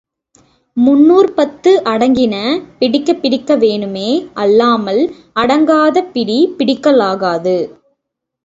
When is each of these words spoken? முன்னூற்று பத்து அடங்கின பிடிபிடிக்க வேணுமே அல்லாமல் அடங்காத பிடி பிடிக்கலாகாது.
முன்னூற்று 0.77 1.33
பத்து 1.33 1.81
அடங்கின 1.85 2.35
பிடிபிடிக்க 2.79 3.57
வேணுமே 3.57 4.09
அல்லாமல் 4.33 5.01
அடங்காத 5.35 6.03
பிடி 6.13 6.39
பிடிக்கலாகாது. 6.57 7.57